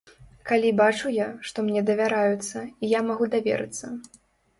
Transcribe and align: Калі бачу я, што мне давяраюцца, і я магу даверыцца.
Калі 0.51 0.69
бачу 0.79 1.11
я, 1.17 1.27
што 1.49 1.65
мне 1.67 1.83
давяраюцца, 1.89 2.57
і 2.65 2.85
я 2.95 3.01
магу 3.11 3.29
даверыцца. 3.37 3.93